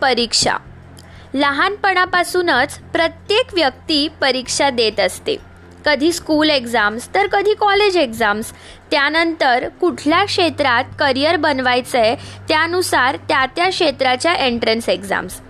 [0.00, 0.56] परीक्षा.
[1.34, 5.36] लहानपणापासूनच प्रत्येक व्यक्ती परीक्षा देत असते.
[5.86, 8.52] कधी स्कूल एक्झाम्स तर कधी कॉलेज एक्झाम्स
[8.90, 12.16] त्यानंतर कुठल्या क्षेत्रात करिअर बनवायचं आहे
[12.48, 15.40] त्यानुसार त्या त्या क्षेत्राच्या एंट्रन्स एक्झाम्स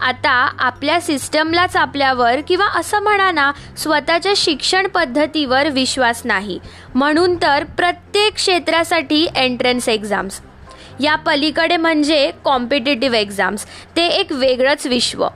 [0.00, 6.58] आता आपल्या सिस्टमलाच आपल्यावर किंवा असं म्हणा ना स्वतःच्या शिक्षण पद्धतीवर विश्वास नाही.
[6.94, 10.40] म्हणून तर प्रत्येक क्षेत्रासाठी एंट्रन्स एक्झाम्स
[11.00, 15.28] या पलीकडे म्हणजे कॉम्पिटेटिव्ह एक्झाम्स ते एक वेगळंच विश्व.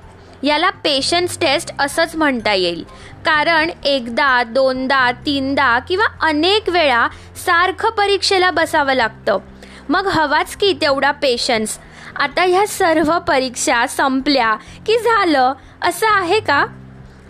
[0.43, 2.85] याला पेशन्स टेस्ट असंच म्हणता येईल.
[3.25, 9.39] कारण एकदा दोनदा तीनदा किंवा अनेक वेळा सारखं परीक्षेला बसावं लागतं.
[9.89, 11.79] मग हवाच की तेवढा पेशन्स
[12.17, 14.55] आता ह्या सर्व परीक्षा संपल्या
[14.87, 15.53] की झालं
[15.83, 16.67] असं आहे का?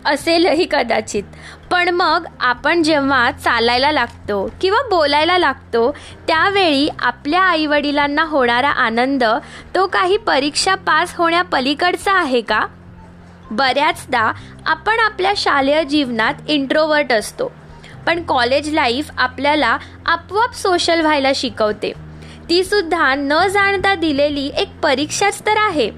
[0.04, 1.22] असेलही कदाचित.
[1.70, 5.90] पण मग आपण जेव्हा चालायला लागतो किंवा बोलायला लागतो
[6.26, 9.24] त्यावेळी आपल्या आईवडिलांना होणारा आनंद
[9.74, 12.60] तो काही परीक्षा पास होण्यापलीकडचा आहे का?
[13.50, 14.32] बऱ्याचदा
[14.66, 17.52] आपण आपल्या शालेय जीवनात इंट्रोवर्ट असतो
[18.06, 21.92] पण कॉलेज लाईफ आपल्याला आपोआप सोशल व्हायला शिकवते.
[22.48, 25.90] ती सुद्धा न जाणता दिलेली एक परीक्षाच तर आहे.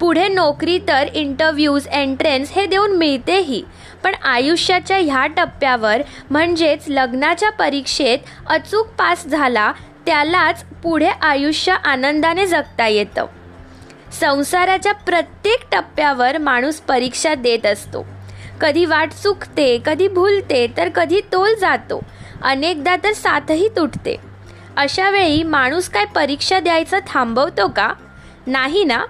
[0.00, 3.62] पुढे नोकरी तर इंटरव्ह्यूज एंट्रन्स हे देऊन मिळतेही
[4.04, 9.72] पण आयुष्याच्या ह्या टप्प्यावर म्हणजेच लग्नाच्या परीक्षेत अचूक पास झाला
[10.06, 13.26] त्यालाच पुढे आयुष्य आनंदाने जगता येतं.
[14.12, 18.06] संसाराच्या प्रत्येक टप्प्यावर माणूस परीक्षा देत असतो.
[18.60, 22.00] कधी वाट चुकते कधी भूलते तर कधी तोल जातो.
[22.42, 24.16] अनेकदा तर साथही तुटते.
[24.76, 27.92] अशा वेळी माणूस काय परीक्षा द्यायचं थांबवतो का?
[28.46, 29.04] नाही ना?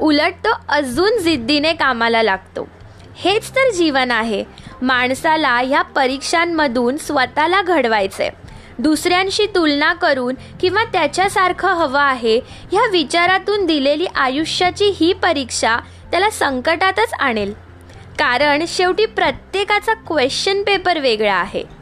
[0.00, 2.68] उलट तो अजून जिद्दीने कामाला लागतो.
[3.16, 4.44] हेच तर जीवन आहे.
[4.82, 8.30] माणसाला ह्या परीक्षांमधून स्वतःला घडवायचंय.
[8.78, 12.40] दुसऱ्यांशी तुलना करून किंवा त्याच्यासारखं हवं आहे
[12.72, 15.76] ह्या विचारातून दिलेली आयुष्याची ही परीक्षा
[16.10, 17.54] त्याला संकटातच आणेल.
[18.18, 21.79] कारण शेवटी प्रत्येकाचा क्वेश्चन पेपर वेगळा आहे.